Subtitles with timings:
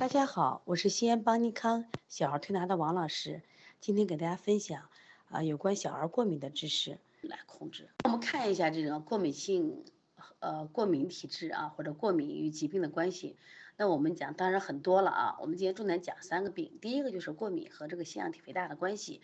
[0.00, 3.42] 大家好，我是西安邦尼康小儿推拿的王老师，
[3.80, 4.88] 今天给大家分享
[5.28, 7.90] 啊有关小儿过敏的知识来控制。
[8.04, 9.84] 我们看一下这种过敏性
[10.38, 13.36] 呃过敏体质啊或者过敏与疾病的关系。
[13.76, 16.78] 那我们讲当然很多了啊，我们今天重点讲三个病。
[16.80, 19.20] 第一个就是过敏和这个腺样体肥大的关系。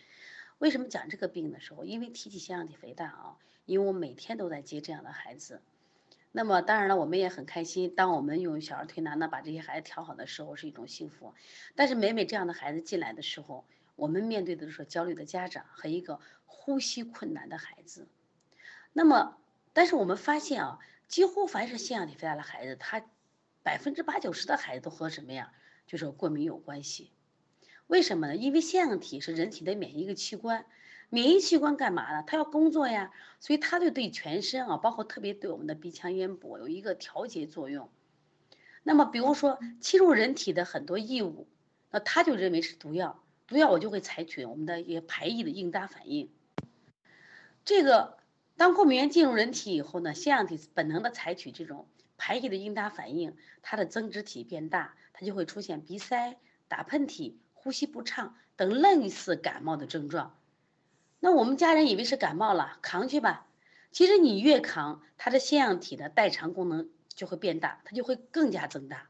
[0.59, 1.85] 为什么讲这个病的时候？
[1.85, 5.59] 因为提起腺样体肥大啊，因为我每天都在接这样的孩子。
[6.37, 7.95] 那么当然了，我们也很开心。
[7.95, 11.33] 当我们用小儿推拿呢，把这些孩子调好的时候，是一种幸福。
[11.73, 18.07] 但是每每这样的孩子进来的时候，我们面对的是焦虑的家长和一个呼吸困难的孩子。
[18.93, 19.39] 那么，
[19.73, 23.03] 但是我们发现啊，几乎凡是腺样体肥大的孩子，他
[23.63, 25.51] 百分之八九十的孩子都和什么呀？
[25.87, 27.09] 就是过敏有关系。
[27.87, 28.35] 为什么呢？
[28.35, 30.67] 因为腺样体是人体的免疫一个器官。
[31.09, 32.23] 免疫器官干嘛呢？
[32.27, 37.89] 它要工作呀，所以它就对全身啊，包括特别对我们的鼻腔咽部有一个调节作用。
[38.83, 41.47] 那么，比如说侵入人体的很多异物，
[41.91, 46.29] 那它就认为是毒药，毒药我就会采取我们的一些排异的应答反应。
[47.63, 48.17] 这个
[48.57, 60.33] 当过敏原进入人体以后呢，腺样体本能的采取这种排异的应答反应，它的增殖体变大，它就会出现鼻塞、打喷嚏、呼吸不畅等类似感冒的症状。
[61.19, 63.47] 那我们家人以为是感冒了，扛去吧。
[63.91, 69.09] 其实你越扛，他的腺样体的代偿功能就会变大，它就会更加增大。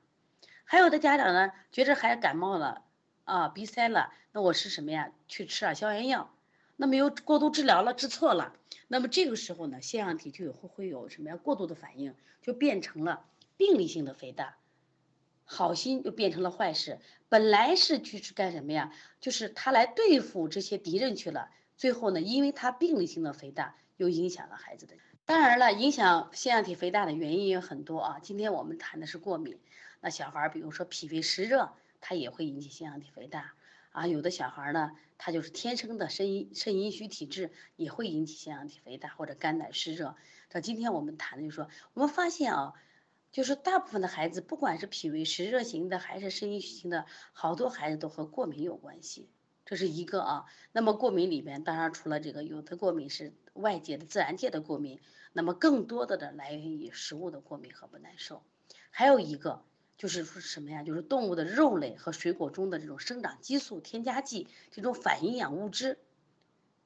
[0.64, 2.84] 还有的家长呢，觉着孩子感冒了，
[3.26, 5.12] 啊，鼻塞了，那我是什么呀？
[5.28, 6.34] 去吃点消炎药。
[6.76, 8.54] 那么又过度治疗了，治错了。
[8.88, 11.36] 那么这个时候呢，腺样体就会会有什么呀？
[11.36, 13.26] 过度的反应，就变成了
[13.58, 14.56] 病理性的肥大。
[15.44, 17.00] 好心就变成了坏事。
[17.30, 18.94] 本来是去干什么呀？
[19.20, 21.50] 就是他来对付这些敌人去了。
[21.78, 24.96] 最后呢，因为它病理性的肥大，又影响了孩子的。
[25.26, 28.20] 当然了，影响腺样体肥大的原因也很多啊。
[28.20, 29.60] 今天我们谈的是过敏，
[30.02, 33.54] 那小孩儿比如说脾胃湿热，它也会引起腺样体肥大
[33.92, 34.08] 啊。
[34.08, 40.16] 有的小孩呢，他就是天生的肾阴肾阴虚体质，也会引起腺样体肥大或者肝胆湿热。
[40.50, 42.74] 这今天我们谈的就是说，我们发现啊，
[43.32, 49.30] 就是大部分的孩子，不管是脾胃湿热型的还是肾阴虚型的，好多孩子都和过敏有关系。
[49.68, 55.02] 这是一个啊，那么过敏里边，当然除了这个，有的过敏是外界的自然界的过敏，
[55.34, 58.46] 那么更多的的来源于食物的过敏和不耐受，
[58.92, 59.66] 还有一个
[59.98, 60.84] 就是说什么呀？
[60.84, 66.00] 就是动物的肉类和水果中的这种生长激素、添加剂这种反营养物质，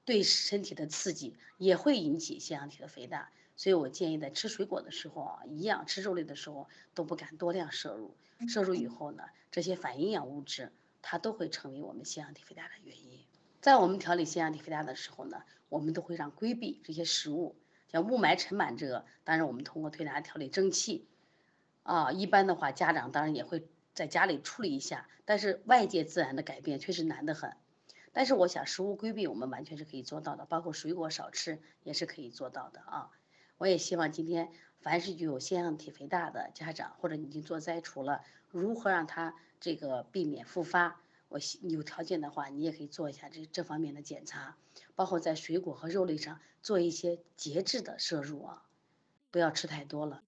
[0.03, 10.71] 对身体的刺激也会引起腺样体的肥大，所以我建议在吃水果的时候啊，一样吃肉类的时候都不敢多量摄入，摄入以后呢，这些反营养物质。
[11.01, 13.25] 它都会成为我们腺样体肥大的原因。
[13.59, 17.55] 在我们调理腺样体肥大的时候呢，我们都会让规避这些食物，
[17.87, 19.05] 像雾霾尘螨这个。
[19.23, 21.07] 当然，我们通过推拿调理正气，
[21.83, 25.07] 啊，一般的话，家长当然也会在家里处理一下。
[25.25, 27.55] 但是外界自然的改变确实难得很。
[28.13, 33.11] 但是我想，食物规避我们完全是可以做到的，包括水果少吃也是可以做到的啊。
[33.57, 41.01] 我也希望今天凡是具有腺样体肥大的家长，或者已经做摘除了，如何让他这个避免复发？
[41.29, 44.57] 我有条件的话，你也可以做一下这这方面的检查，
[44.95, 48.65] 包括在水果和肉类上做一些节制的摄入啊，
[49.31, 50.23] 不要吃太多了。